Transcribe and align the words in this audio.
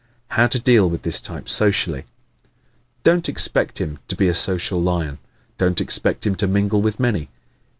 How 0.29 0.47
to 0.47 0.57
Deal 0.57 0.89
with 0.89 1.03
this 1.03 1.21
Type 1.21 1.47
Socially¶ 1.47 2.01
Don't 3.03 3.29
expect 3.29 3.79
him 3.79 3.99
to 4.07 4.15
be 4.15 4.27
a 4.27 4.33
social 4.33 4.81
lion. 4.81 5.19
Don't 5.59 5.79
expect 5.79 6.25
him 6.25 6.33
to 6.37 6.47
mingle 6.47 6.81
with 6.81 6.99
many. 6.99 7.29